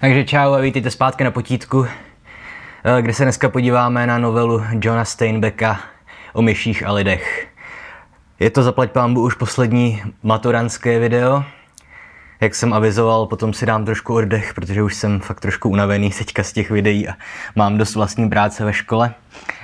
[0.00, 5.04] Takže čau a vítejte zpátky na potítku, eh, kde se dneska podíváme na novelu Johna
[5.04, 5.80] Steinbecka
[6.32, 7.48] o myších a lidech.
[8.38, 11.44] Je to zaplať pámbu už poslední maturantské video.
[12.40, 16.42] Jak jsem avizoval, potom si dám trošku oddech, protože už jsem fakt trošku unavený teďka
[16.42, 17.12] z těch videí a
[17.56, 19.14] mám dost vlastní práce ve škole.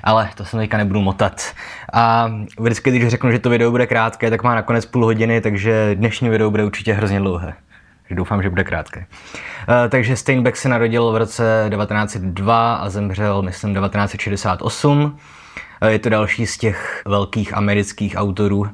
[0.04, 1.53] Ale to se teďka nebudu motat.
[1.93, 2.30] A
[2.61, 6.29] vždycky, když řeknu, že to video bude krátké, tak má nakonec půl hodiny, takže dnešní
[6.29, 7.54] video bude určitě hrozně dlouhé.
[8.10, 9.06] Doufám, že bude krátké.
[9.68, 15.18] Eh, takže Steinbeck se narodil v roce 1902 a zemřel, myslím, 1968.
[15.80, 18.68] Eh, je to další z těch velkých amerických autorů,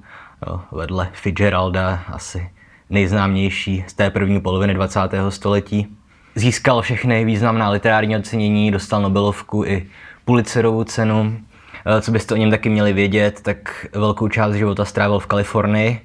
[0.73, 2.51] vedle Fitzgeralda, asi
[2.91, 5.31] nejznámější z té první poloviny 20.
[5.31, 5.97] století.
[6.35, 9.87] Získal všechny významná literární ocenění, dostal Nobelovku i
[10.25, 11.39] Pulitzerovu cenu.
[11.87, 16.01] Eh, co byste o něm taky měli vědět, tak velkou část života strávil v Kalifornii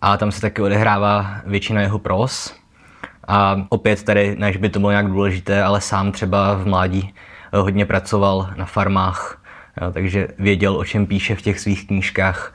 [0.00, 2.61] a tam se taky odehrává většina jeho pros.
[3.28, 7.14] A opět tady, než by to bylo nějak důležité, ale sám třeba v mládí
[7.52, 9.42] eh, hodně pracoval na farmách,
[9.82, 12.54] jo, takže věděl, o čem píše v těch svých knížkách.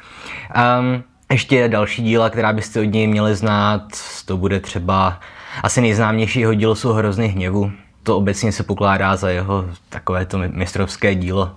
[0.79, 3.81] Um, ještě další díla, která byste od něj měli znát,
[4.25, 5.19] to bude třeba
[5.63, 7.71] asi nejznámější jeho dílo jsou Hrozný hněvu.
[8.03, 11.55] To obecně se pokládá za jeho takovéto mistrovské dílo.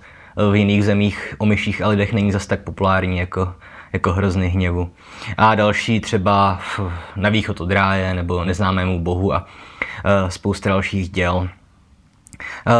[0.51, 3.53] V jiných zemích o myších a lidech není zas tak populární jako
[3.93, 4.89] jako hrozný hněvu.
[5.37, 6.59] A další třeba
[7.15, 9.47] na východ od ráje nebo neznámému bohu a
[10.05, 11.49] e, spousta dalších děl.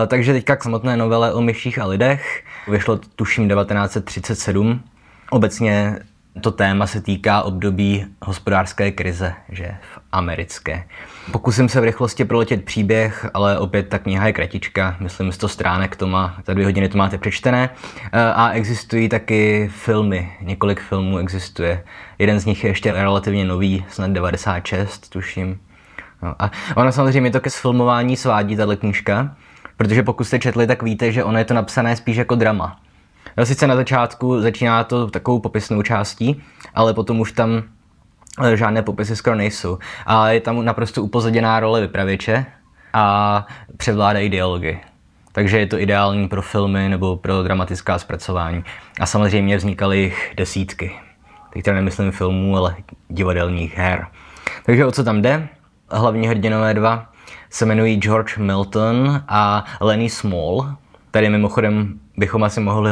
[0.03, 2.43] E, takže teďka k samotné novele o myších a lidech.
[2.67, 4.83] Vyšlo tuším 1937.
[5.29, 5.99] Obecně
[6.41, 10.83] to téma se týká období hospodářské krize, že v americké.
[11.31, 15.95] Pokusím se v rychlosti proletět příběh, ale opět ta kniha je kratička, myslím 100 stránek
[15.95, 17.69] to má, za dvě hodiny to máte přečtené.
[18.11, 21.83] Eh, a existují taky filmy, několik filmů existuje.
[22.19, 25.59] Jeden z nich je ještě relativně nový, snad 96, tuším.
[26.21, 29.35] No a ono samozřejmě to ke sfilmování svádí, tahle knížka,
[29.77, 32.79] protože pokud jste četli, tak víte, že ono je to napsané spíš jako drama.
[33.43, 36.43] Sice na začátku začíná to takovou popisnou částí,
[36.73, 37.63] ale potom už tam
[38.43, 39.77] eh, žádné popisy skoro nejsou.
[40.05, 42.45] A je tam naprosto upozaděná role vypravěče
[42.93, 43.47] a
[43.77, 44.79] převládají dialogy.
[45.31, 48.63] Takže je to ideální pro filmy nebo pro dramatická zpracování.
[48.99, 50.91] A samozřejmě vznikaly jich desítky.
[51.53, 52.75] Teď teda nemyslím filmů, ale
[53.09, 54.07] divadelních her.
[54.65, 55.47] Takže o co tam jde?
[55.89, 57.09] Hlavní hrdinové dva
[57.49, 60.75] se jmenují George Milton a Lenny Small.
[61.11, 62.91] Tady mimochodem bychom asi mohli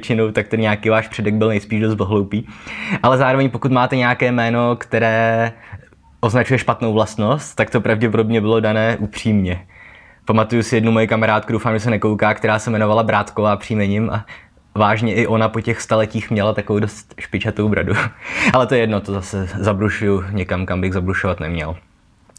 [0.00, 2.46] většinou, tak ten nějaký váš předek byl nejspíš dost hloupý.
[3.02, 5.52] Ale zároveň pokud máte nějaké jméno, které
[6.20, 9.66] označuje špatnou vlastnost, tak to pravděpodobně bylo dané upřímně.
[10.24, 14.26] Pamatuju si jednu moji kamarádku, doufám, že se nekouká, která se jmenovala Brátková příjmením a
[14.74, 17.94] vážně i ona po těch staletích měla takovou dost špičatou bradu.
[18.52, 21.76] Ale to je jedno, to zase zabrušuju někam, kam bych zabrušovat neměl.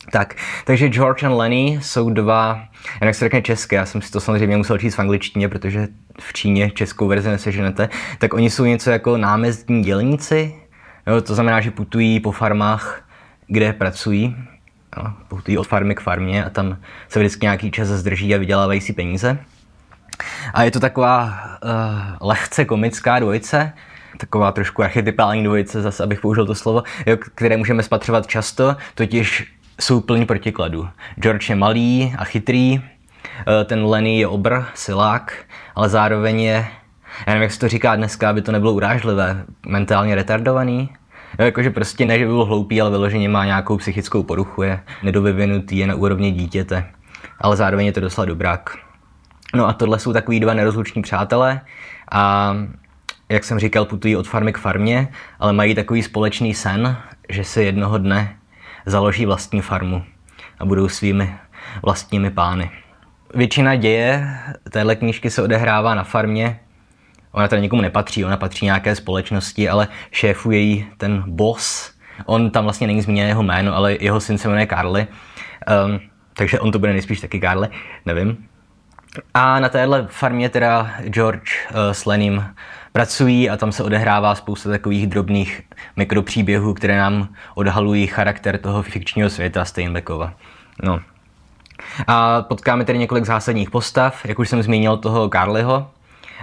[0.10, 0.36] Tak,
[0.66, 2.64] takže George a Lenny jsou dva,
[3.02, 5.88] jak se řekne české, já jsem si to samozřejmě musel číst v angličtině, protože
[6.20, 10.56] v Číně českou verzi neseženete, tak oni jsou něco jako námezdní dělníci,
[11.08, 13.10] jo, to znamená, že putují po farmách,
[13.48, 14.36] kde pracují,
[14.98, 16.78] jo, putují od farmy k farmě a tam
[17.10, 19.38] se vždycky nějaký čas zdrží a vydělávají si peníze.
[20.54, 23.74] A je to taková uh, lehce komická dvojice,
[24.18, 29.54] taková trošku archetypální dvojice, zase abych použil to slovo, jo, které můžeme spatřovat často, totiž
[29.80, 30.88] jsou plní protikladů.
[31.16, 35.34] George je malý a chytrý, eh, ten Lenny je obr, silák,
[35.76, 36.68] ale zároveň je,
[37.28, 40.90] já nevím, jak se to říká dneska, aby to nebylo urážlivé, mentálně retardovaný.
[41.40, 44.80] Jo, jakože prostě ne, že by byl hloupý, ale vyloženě má nějakou psychickou poruchu, je
[45.04, 46.86] nedovyvinutý, je na úrovni dítěte,
[47.42, 48.78] ale zároveň je to docela dobrák.
[49.56, 51.62] No a tohle jsou takový dva nerozluční přátelé
[52.12, 52.56] a
[53.30, 55.08] jak jsem říkal, putují od farmy k farmě,
[55.40, 56.98] ale mají takový společný sen,
[57.30, 58.36] že si jednoho dne
[58.86, 60.04] založí vlastní farmu
[60.60, 61.36] a budou svými
[61.84, 62.72] vlastními pány.
[63.36, 64.38] Většina děje
[64.70, 66.60] téhle knížky se odehrává na farmě.
[67.32, 71.94] Ona teda nikomu nepatří, ona patří nějaké společnosti, ale šéfuje jí ten boss.
[72.26, 75.08] On tam vlastně není zmíněn jeho jméno, ale jeho syn se jmenuje Carly.
[75.86, 76.00] Um,
[76.34, 77.68] takže on to bude nejspíš taky Carly,
[78.06, 78.51] nevím.
[79.34, 82.46] A na téhle farmě teda George uh, s Lením
[82.92, 85.62] pracují a tam se odehrává spousta takových drobných
[85.96, 90.34] mikropříběhů, které nám odhalují charakter toho fikčního světa Steinbeckova.
[90.84, 91.00] No.
[92.08, 95.92] A potkáme tedy několik zásadních postav, jak už jsem zmínil toho Carlyho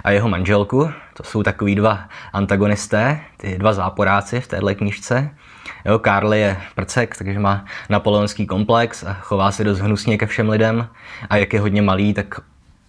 [0.04, 0.90] a jeho manželku.
[1.14, 5.30] To jsou takový dva antagonisté, ty dva záporáci v téhle knižce.
[5.84, 10.48] Jo, Carly je prcek, takže má napoleonský komplex a chová se dost hnusně ke všem
[10.48, 10.88] lidem.
[11.30, 12.40] A jak je hodně malý, tak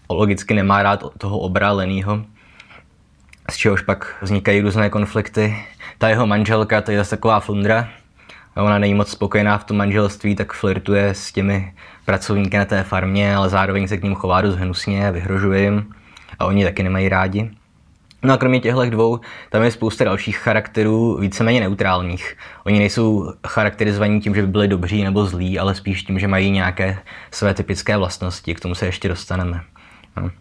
[0.09, 2.21] logicky nemá rád toho obra Lenýho,
[3.49, 5.55] z čehož pak vznikají různé konflikty.
[5.97, 7.89] Ta jeho manželka, to je zase taková flundra,
[8.55, 11.73] ona není moc spokojená v tom manželství, tak flirtuje s těmi
[12.05, 15.93] pracovníky na té farmě, ale zároveň se k ním chová dost hnusně a vyhrožuje jim
[16.39, 17.51] a oni taky nemají rádi.
[18.23, 19.19] No a kromě těchto dvou,
[19.49, 22.37] tam je spousta dalších charakterů, víceméně neutrálních.
[22.63, 26.51] Oni nejsou charakterizovaní tím, že by byli dobří nebo zlí, ale spíš tím, že mají
[26.51, 26.99] nějaké
[27.31, 28.55] své typické vlastnosti.
[28.55, 29.61] K tomu se ještě dostaneme.
[30.17, 30.31] No.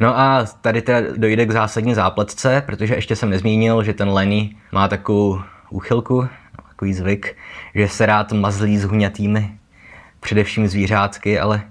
[0.00, 4.56] No a tady teda dojde k zásadní zápletce, protože ještě jsem nezmínil, že ten Lenny
[4.72, 5.40] má takovou
[5.70, 6.28] úchylku,
[6.68, 7.36] takový zvyk,
[7.74, 9.58] že se rád mazlí s huňatými,
[10.20, 11.62] především zvířátky, ale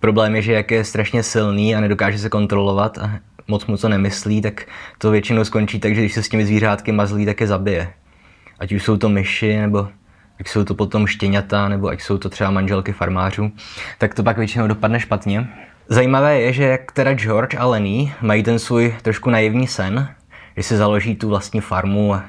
[0.00, 3.10] problém je, že jak je strašně silný a nedokáže se kontrolovat a
[3.48, 4.66] moc mu to nemyslí, tak
[4.98, 7.92] to většinou skončí tak, že když se s těmi zvířátky mazlí, tak je zabije.
[8.58, 9.88] Ať už jsou to myši, nebo
[10.40, 13.52] ať jsou to potom štěňata, nebo ať jsou to třeba manželky farmářů,
[13.98, 15.48] tak to pak většinou dopadne špatně.
[15.92, 20.08] Zajímavé je, že jak teda George a Lenny mají ten svůj trošku naivní sen,
[20.56, 22.24] že si založí tu vlastní farmu a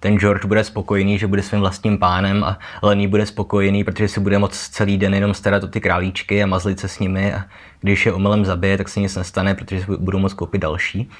[0.00, 4.20] ten George bude spokojený, že bude svým vlastním pánem a Lenny bude spokojený, protože si
[4.20, 7.44] bude moc celý den jenom starat o ty králíčky a mazlit se s nimi a
[7.80, 11.10] když je omylem zabije, tak se nic nestane, protože si budou moc koupit další.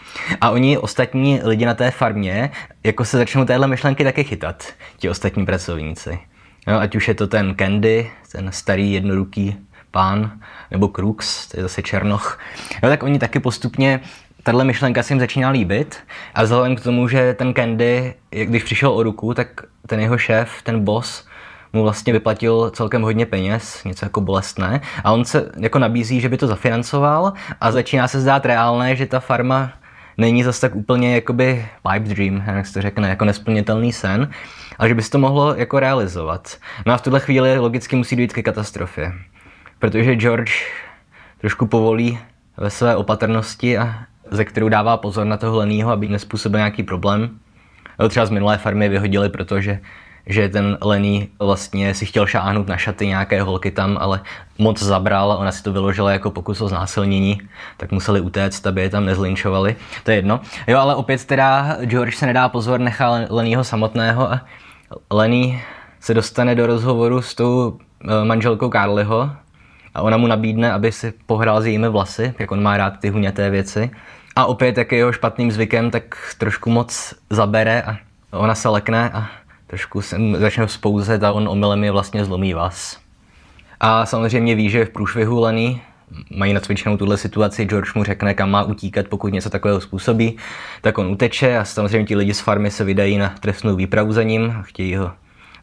[0.40, 2.50] A oni ostatní lidi na té farmě
[2.84, 6.18] jako se začnou téhle myšlenky taky chytat, ti ostatní pracovníci.
[6.66, 9.56] No, ať už je to ten Candy, ten starý jednoduchý
[9.90, 10.40] pán,
[10.70, 12.38] nebo Crux, to je zase Černoch,
[12.82, 14.00] no, tak oni taky postupně
[14.42, 15.96] tahle myšlenka se jim začíná líbit
[16.34, 19.48] a vzhledem k tomu, že ten Candy, když přišel o ruku, tak
[19.86, 21.26] ten jeho šéf, ten boss,
[21.72, 26.28] mu vlastně vyplatil celkem hodně peněz, něco jako bolestné, a on se jako nabízí, že
[26.28, 29.72] by to zafinancoval a začíná se zdát reálné, že ta farma
[30.18, 34.30] není zase tak úplně jakoby pipe dream, jak se to řekne, jako nesplnitelný sen,
[34.78, 36.56] ale že by se to mohlo jako realizovat.
[36.86, 39.12] No a v tuhle chvíli logicky musí dojít ke katastrofě
[39.78, 40.52] protože George
[41.40, 42.18] trošku povolí
[42.56, 43.94] ve své opatrnosti a
[44.30, 47.38] ze kterou dává pozor na toho Lennyho, aby nespůsobil nějaký problém.
[48.08, 49.80] Třeba z minulé farmy vyhodili, protože
[50.28, 54.20] že ten Lenny vlastně si chtěl šáhnout na šaty nějaké holky tam, ale
[54.58, 57.40] moc zabral a ona si to vyložila jako pokus o znásilnění,
[57.76, 59.76] tak museli utéct, aby je tam nezlinčovali.
[60.04, 60.40] To je jedno.
[60.66, 64.40] Jo, ale opět teda George se nedá pozor, nechá Lennyho samotného a
[65.10, 65.62] Lenny
[66.00, 69.30] se dostane do rozhovoru s tou eh, manželkou Carlyho,
[69.94, 73.08] a ona mu nabídne, aby si pohrál s jejími vlasy, jak on má rád ty
[73.08, 73.90] huňaté věci.
[74.36, 77.96] A opět, jak je jeho špatným zvykem, tak trošku moc zabere a
[78.30, 79.26] ona se lekne a
[79.66, 82.98] trošku se začne vzpouzet a on omylem je vlastně zlomí vás.
[83.80, 85.80] A samozřejmě ví, že v průšvihu Lenny
[86.30, 90.36] mají nacvičenou tuhle situaci, George mu řekne, kam má utíkat, pokud něco takového způsobí,
[90.80, 94.22] tak on uteče a samozřejmě ti lidi z farmy se vydají na trestnou výpravu za
[94.22, 95.12] ním a chtějí ho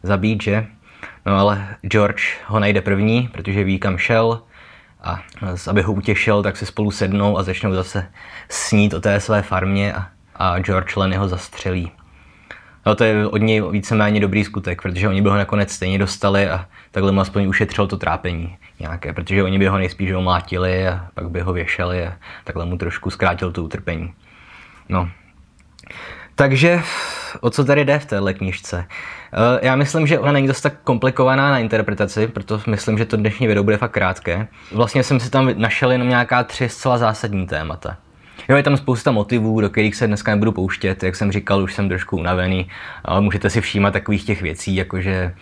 [0.02, 0.66] zabít, že?
[1.26, 4.42] No ale George ho najde první, protože ví, kam šel
[5.02, 5.22] a
[5.70, 8.06] aby ho utěšil, tak se spolu sednou a začnou zase
[8.48, 11.92] snít o té své farmě a, a George Lenny ho zastřelí.
[12.86, 16.48] No to je od něj víceméně dobrý skutek, protože oni by ho nakonec stejně dostali
[16.48, 21.06] a takhle mu aspoň ušetřil to trápení nějaké, protože oni by ho nejspíš omlátili a
[21.14, 22.12] pak by ho věšeli a
[22.44, 24.14] takhle mu trošku zkrátil to utrpení.
[24.88, 25.10] No.
[26.34, 26.82] Takže
[27.40, 28.84] o co tady jde v téhle knižce?
[29.32, 33.16] Eh, já myslím, že ona není dost tak komplikovaná na interpretaci, proto myslím, že to
[33.16, 34.48] dnešní video bude fakt krátké.
[34.72, 37.96] Vlastně jsem si tam našel jenom nějaká tři zcela zásadní témata.
[38.48, 41.74] Jo, je tam spousta motivů, do kterých se dneska nebudu pouštět, jak jsem říkal, už
[41.74, 42.68] jsem trošku unavený,
[43.04, 45.34] ale můžete si všímat takových těch věcí, jakože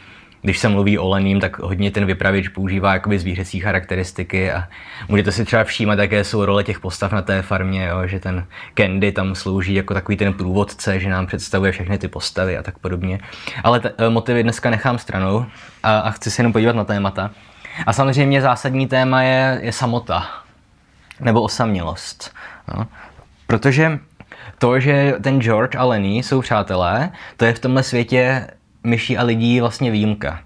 [0.44, 4.68] když se mluví o lením, tak hodně ten vypravěč používá jakoby zvířecí charakteristiky a
[5.08, 8.06] můžete si třeba všímat, jaké jsou role těch postav na té farmě, jo?
[8.06, 12.58] že ten Candy tam slouží jako takový ten průvodce, že nám představuje všechny ty postavy
[12.58, 13.20] a tak podobně.
[13.62, 15.46] Ale t- eh, motivy dneska nechám stranou
[15.82, 17.30] a, a chci se jenom podívat na témata.
[17.86, 20.26] A samozřejmě zásadní téma je, je samota
[21.20, 22.34] nebo osamělost.
[22.74, 22.86] No?
[23.46, 23.98] Protože
[24.58, 28.46] to, že ten George a Lenny jsou přátelé, to je v tomhle světě
[28.84, 30.40] myší a lidí vlastně výjimka.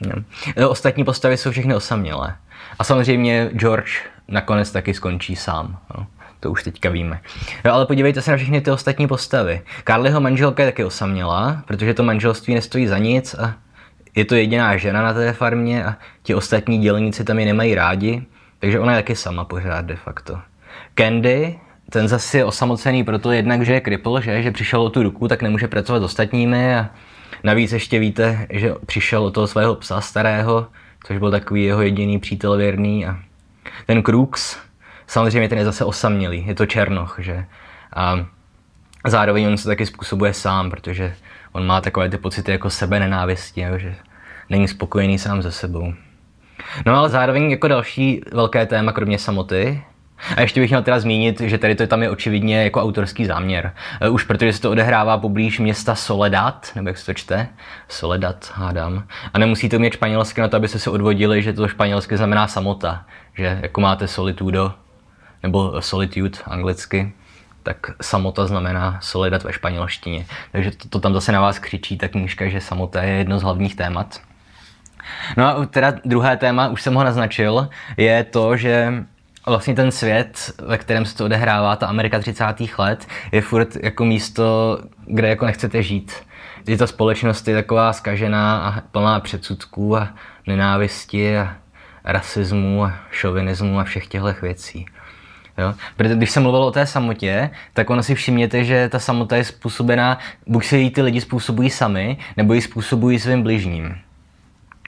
[0.00, 0.68] No.
[0.68, 2.36] Ostatní postavy jsou všechny osamělé.
[2.78, 3.90] A samozřejmě George
[4.28, 5.78] nakonec taky skončí sám.
[5.98, 6.06] No.
[6.40, 7.20] To už teďka víme.
[7.64, 9.62] No, ale podívejte se na všechny ty ostatní postavy.
[9.86, 13.54] Carlyho manželka je taky osamělá, protože to manželství nestojí za nic a
[14.14, 18.22] je to jediná žena na té farmě a ti ostatní dělníci tam ji nemají rádi,
[18.58, 20.38] takže ona je taky sama pořád de facto.
[20.94, 21.58] Candy,
[21.90, 25.28] ten zase je osamocený proto jednak, že je kripl, že, že přišel o tu ruku,
[25.28, 26.90] tak nemůže pracovat s ostatními a
[27.42, 30.66] navíc ještě víte, že přišel o toho svého psa starého,
[31.06, 33.18] což byl takový jeho jediný přítel věrný a
[33.86, 34.58] ten Crooks,
[35.06, 37.44] samozřejmě ten je zase osamělý, je to černoch, že
[37.96, 38.26] a
[39.06, 41.14] zároveň on se taky způsobuje sám, protože
[41.52, 43.94] on má takové ty pocity jako sebe nenávisti, že
[44.50, 45.94] není spokojený sám ze sebou.
[46.86, 49.82] No ale zároveň jako další velké téma, kromě samoty,
[50.36, 53.72] a ještě bych měl teda zmínit, že tady to tam je očividně jako autorský záměr.
[54.00, 57.48] E, už protože se to odehrává poblíž města Soledad, nebo jak se to čte?
[57.88, 59.04] Soledad, hádám.
[59.34, 63.04] A nemusí to mít španělsky na to, abyste se odvodili, že to španělsky znamená samota.
[63.34, 64.72] Že jako máte solitudo,
[65.42, 67.12] nebo solitude anglicky,
[67.62, 70.26] tak samota znamená soledad ve španělštině.
[70.52, 73.42] Takže to, to tam zase na vás křičí ta knížka, že samota je jedno z
[73.42, 74.20] hlavních témat.
[75.36, 79.04] No a teda druhé téma, už jsem ho naznačil, je to, že
[79.46, 82.44] vlastně ten svět, ve kterém se to odehrává, ta Amerika 30.
[82.78, 86.12] let, je furt jako místo, kde jako nechcete žít.
[86.66, 90.08] Je ta společnost je taková skažená a plná předsudků a
[90.46, 91.56] nenávisti a
[92.04, 94.86] rasismu a šovinismu a všech těchto věcí.
[95.58, 95.74] Jo?
[95.96, 99.44] Protože když jsem mluvil o té samotě, tak ono si všimněte, že ta samota je
[99.44, 103.98] způsobená, buď se jí ty lidi způsobují sami, nebo ji způsobují svým bližním.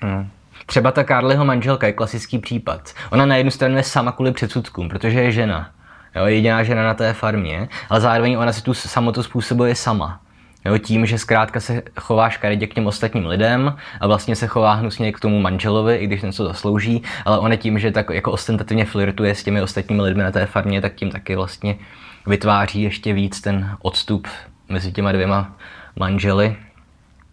[0.03, 0.31] Hmm.
[0.67, 2.95] Třeba ta Karliho manželka je klasický případ.
[3.11, 5.71] Ona na jednu stranu je sama kvůli předsudkům, protože je žena.
[6.15, 10.21] Jo, jediná žena na té farmě, ale zároveň ona si tu samotu způsobuje sama.
[10.65, 14.75] Jo, tím, že zkrátka se chová škaredě k těm ostatním lidem a vlastně se chová
[14.75, 18.85] hnusně k tomu manželovi, i když něco zaslouží, ale ona tím, že tak jako ostentativně
[18.85, 21.79] flirtuje s těmi ostatními lidmi na té farmě, tak tím taky vlastně
[22.27, 24.29] vytváří ještě víc ten odstup
[24.69, 25.57] mezi těma dvěma
[25.97, 26.57] manželi.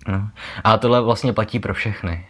[0.08, 0.30] No.
[0.64, 2.26] A tohle vlastně platí pro všechny.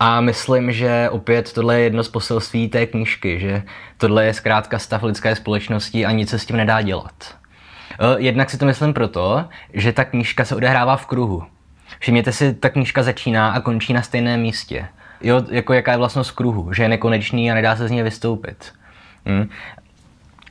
[0.00, 3.62] A myslím, že opět tohle je jedno z poselství té knížky, že
[3.96, 7.36] tohle je zkrátka stav lidské společnosti a nic se s tím nedá dělat.
[8.00, 11.44] E, jednak si to myslím proto, že ta knížka se odehrává v kruhu.
[11.98, 14.88] Všimněte si, ta knížka začíná a končí na stejném místě.
[15.22, 18.72] Jo, jako jaká je vlastnost kruhu, že je nekonečný a nedá se z něj vystoupit.
[19.26, 19.48] Hm?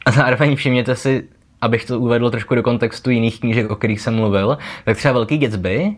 [0.05, 1.23] A zároveň všimněte si,
[1.61, 5.37] abych to uvedl trošku do kontextu jiných knížek, o kterých jsem mluvil, tak třeba Velký
[5.37, 5.95] Gatsby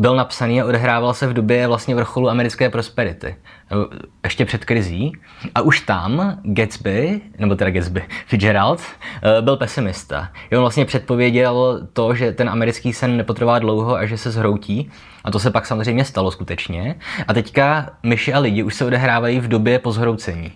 [0.00, 3.36] byl napsaný a odehrával se v době vlastně vrcholu americké prosperity,
[4.24, 5.12] ještě před krizí.
[5.54, 8.80] A už tam Gatsby, nebo teda Gatsby, Fitzgerald,
[9.22, 10.28] eh, byl pesimista.
[10.50, 14.90] I on vlastně předpověděl to, že ten americký sen nepotrvá dlouho a že se zhroutí.
[15.24, 16.94] A to se pak samozřejmě stalo skutečně.
[17.28, 20.52] A teďka myši a lidi už se odehrávají v době pozhroucení,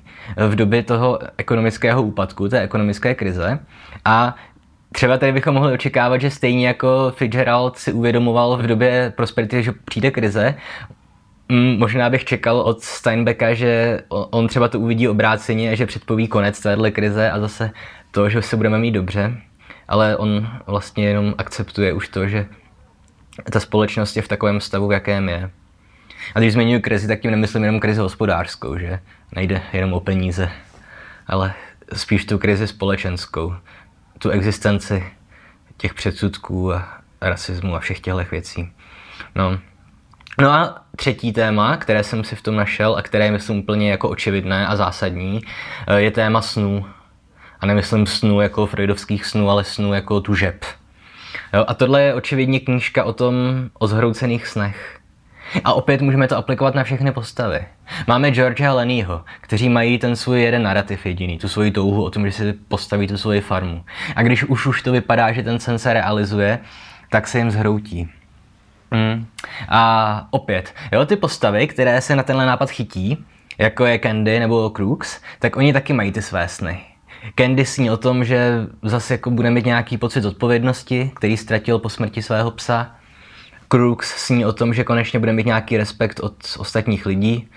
[0.49, 3.59] v době toho ekonomického úpadku, té ekonomické krize.
[4.05, 4.35] A
[4.95, 9.73] Třeba tady bychom mohli očekávat, že stejně jako Fitzgerald si uvědomoval v době prosperity, že
[9.85, 10.55] přijde krize,
[11.49, 16.29] mm, možná bych čekal od Steinbecka, že on třeba to uvidí obráceně a že předpoví
[16.29, 17.71] konec téhle krize a zase
[18.11, 19.37] to, že se budeme mít dobře.
[19.89, 22.47] Ale on vlastně jenom akceptuje už to, že
[23.53, 25.51] ta společnost je v takovém stavu, v jakém je.
[26.35, 28.99] A když zmiňuji krizi, tak tím nemyslím jenom krizi hospodářskou, že
[29.33, 30.51] nejde jenom o peníze,
[31.27, 31.55] ale
[31.93, 33.55] spíš tu krizi společenskou
[34.19, 35.05] tu existenci
[35.77, 36.89] těch předsudků a
[37.21, 38.73] rasismu a všech těchto věcí.
[39.35, 39.59] No.
[40.41, 43.91] no a třetí téma, které jsem si v tom našel a které je myslím úplně
[43.91, 45.41] jako očividné a zásadní,
[45.87, 46.87] eh, je téma snů.
[47.61, 50.65] A nemyslím snů jako freudovských snů, ale snů jako tužeb.
[51.53, 53.35] Jo, a tohle je očividně knížka o tom,
[53.79, 55.01] o zhroucených snech.
[55.65, 57.67] A opět můžeme to aplikovat na všechny postavy.
[58.07, 62.11] Máme George a Lennyho, kteří mají ten svůj jeden narrativ jediný, tu svoji touhu o
[62.11, 63.85] tom, že si postaví tu svoji farmu.
[64.17, 66.59] A když už už to vypadá, že ten sen se realizuje,
[67.11, 68.09] tak se jim zhroutí.
[68.91, 69.27] Mm.
[69.69, 73.25] A opět, jo, ty postavy, které se na tenhle nápad chytí,
[73.59, 76.81] jako je Candy nebo Crooks, tak oni taky mají ty své sny.
[77.35, 81.89] Candy sní o tom, že zase jako bude mít nějaký pocit odpovědnosti, který ztratil po
[81.89, 82.95] smrti svého psa.
[83.69, 87.49] Crooks sní o tom, že konečně bude mít nějaký respekt od ostatních lidí,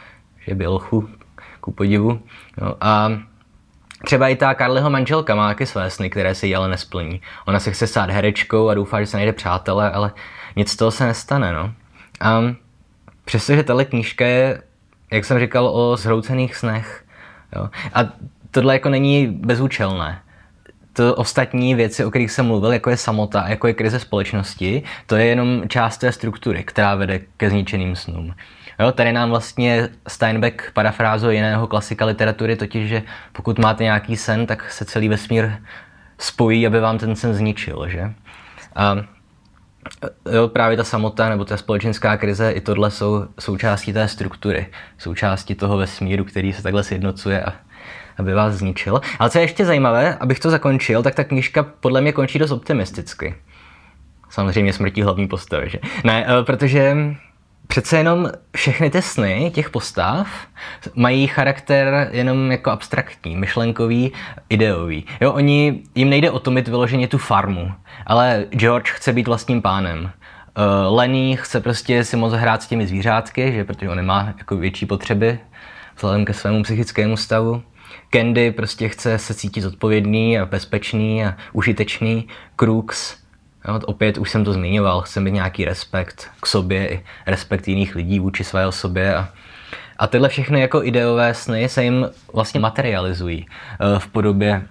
[0.47, 1.09] že bělchu,
[1.61, 2.21] ku podivu.
[2.61, 3.11] No, a
[4.05, 7.21] třeba i ta Karliho manželka má taky své sny, které se jí ale nesplní.
[7.45, 10.11] Ona se chce stát herečkou a doufá, že se najde přátele, ale
[10.55, 11.53] nic z toho se nestane.
[11.53, 11.73] No.
[12.19, 12.41] A
[13.25, 14.61] přestože tahle knížka je,
[15.11, 17.05] jak jsem říkal, o zhroucených snech.
[17.55, 17.69] Jo.
[17.93, 17.99] A
[18.51, 20.21] tohle jako není bezúčelné
[20.97, 25.15] to ostatní věci, o kterých jsem mluvil, jako je samota, jako je krize společnosti, to
[25.15, 28.33] je jenom část té struktury, která vede ke zničeným snům.
[28.79, 34.45] Jo, tady nám vlastně Steinbeck parafrázuje jiného klasika literatury, totiž, že pokud máte nějaký sen,
[34.45, 35.51] tak se celý vesmír
[36.17, 37.89] spojí, aby vám ten sen zničil.
[37.89, 38.13] Že?
[38.75, 38.95] A
[40.31, 45.55] jo, právě ta samota nebo ta společenská krize, i tohle jsou součástí té struktury, součástí
[45.55, 47.53] toho vesmíru, který se takhle sjednocuje a
[48.17, 49.01] aby vás zničil.
[49.19, 52.51] Ale co je ještě zajímavé, abych to zakončil, tak ta knižka podle mě končí dost
[52.51, 53.35] optimisticky.
[54.29, 55.79] Samozřejmě smrtí hlavní postavy, že?
[56.03, 56.95] Ne, eh, protože
[57.67, 60.27] přece jenom všechny ty sny těch postav
[60.95, 64.11] mají charakter jenom jako abstraktní, myšlenkový,
[64.49, 65.05] ideový.
[65.21, 67.71] Jo, oni, jim nejde o to mít vyloženě tu farmu,
[68.05, 69.99] ale George chce být vlastním pánem.
[70.03, 74.55] Uh, Lenny chce prostě si moc hrát s těmi zvířátky, že protože on nemá jako
[74.55, 75.39] větší potřeby
[75.95, 77.63] vzhledem ke svému psychickému stavu.
[78.09, 82.27] Candy prostě chce se cítit odpovědný a bezpečný a užitečný.
[82.55, 83.27] Crooks
[83.67, 87.95] Jo, opět už jsem to zmiňoval, chce mít nějaký respekt k sobě i respekt jiných
[87.95, 89.29] lidí vůči své osobě a,
[89.97, 94.61] a tyhle všechny jako ideové sny se jim vlastně materializují uh, v podobě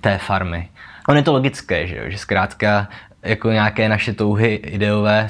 [0.00, 0.68] té farmy.
[1.08, 2.04] On je to logické, že, jo?
[2.06, 2.88] že zkrátka
[3.22, 5.28] jako nějaké naše touhy ideové,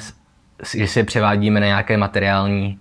[0.73, 2.79] že si je převádíme na nějaké materiální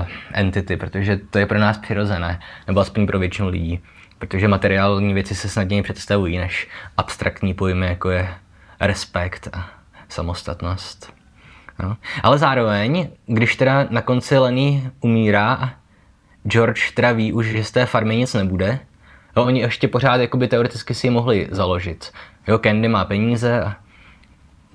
[0.00, 3.80] uh, entity, protože to je pro nás přirozené, nebo aspoň pro většinu lidí.
[4.20, 8.34] Protože materiální věci se snadněji představují než abstraktní pojmy, jako je
[8.80, 9.70] respekt a
[10.08, 11.12] samostatnost.
[11.82, 11.96] No.
[12.22, 15.74] Ale zároveň, když teda na konci Lenny umírá,
[16.48, 18.78] George teda ví už, že z té farmy nic nebude,
[19.36, 22.12] jo, oni ještě pořád jakoby teoreticky si ji mohli založit.
[22.48, 23.76] Jo, Candy má peníze a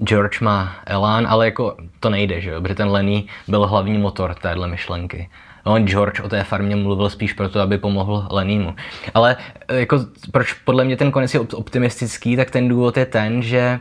[0.04, 4.36] George má elán, ale jako to nejde, že jo, protože ten Lenny byl hlavní motor
[4.36, 5.30] téhle myšlenky.
[5.68, 8.76] On George o té farmě mluvil spíš proto, aby pomohl Lennymu.
[9.14, 9.38] Ale
[9.72, 13.80] jako, proč podle mě ten konec je optimistický, tak ten důvod je ten, že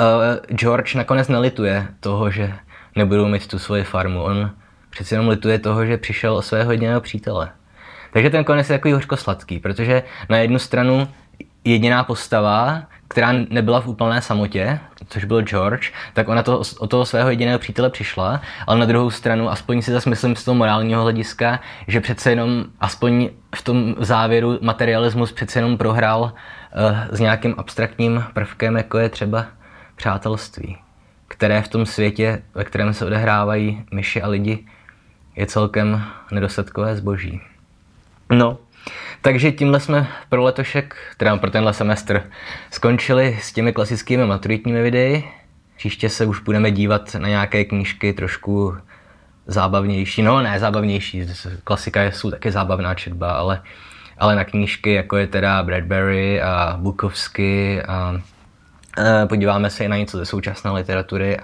[0.00, 2.54] uh, George nakonec nelituje toho, že
[2.96, 4.22] nebudou mít tu svoji farmu.
[4.22, 4.50] On
[4.90, 7.50] přeci jenom lituje toho, že přišel o svého jediného přítele.
[8.12, 11.08] Takže ten konec je takový hořko-sladký, protože na jednu stranu
[11.64, 17.04] jediná postava, která nebyla v úplné samotě, což byl George, tak ona to, o toho
[17.04, 21.02] svého jediného přítele přišla, ale na druhou stranu, aspoň si zase myslím z toho morálního
[21.02, 26.30] hlediska, že přece jenom, aspoň v tom závěru materialismus přece jenom prohrál uh,
[27.10, 29.46] s nějakým abstraktním prvkem, jako je třeba
[29.96, 30.78] přátelství,
[31.28, 34.66] které v tom světě, ve kterém se odehrávají myši a lidi,
[35.36, 37.40] je celkem nedostatkové zboží.
[38.30, 38.58] No,
[39.22, 42.22] takže tímhle jsme pro letošek, teda pro tenhle semestr,
[42.70, 45.24] skončili s těmi klasickými maturitními videi.
[45.76, 48.76] Příště se už budeme dívat na nějaké knížky trošku
[49.46, 51.26] zábavnější, no ne zábavnější,
[51.64, 53.62] klasika jsou taky zábavná četba, ale,
[54.18, 58.20] ale na knížky, jako je teda Bradbury a Bukovsky a
[58.98, 61.36] Eh, podíváme se i na něco ze současné literatury.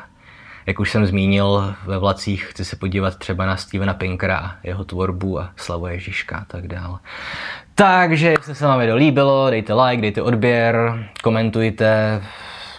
[0.66, 5.40] Jak už jsem zmínil, ve vlacích chci se podívat třeba na Stevena Pinkera, jeho tvorbu
[5.40, 6.98] a Slavu Ježíška a tak dále.
[7.75, 12.22] Takže, jestli se vám video líbilo, dejte like, dejte odběr, komentujte,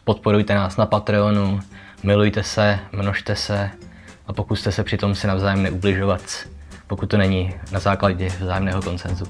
[0.04, 1.60] podporujte nás na Patreonu,
[2.04, 3.70] milujte se, množte se
[4.28, 6.22] a pokuste se přitom si navzájem neubližovat,
[6.88, 9.26] pokud to není na základě vzájemného koncenzu.